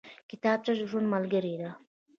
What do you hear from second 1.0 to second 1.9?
ملګرې ده